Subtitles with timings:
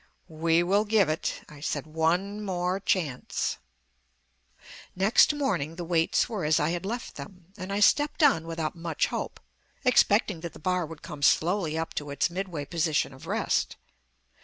[0.27, 3.59] "We will give it," I said, "one more chance."
[4.95, 8.75] Next morning the weights were as I had left them, and I stepped on without
[8.75, 9.39] much hope,
[9.85, 13.75] expecting that the bar would come slowly up to its midway position of rest.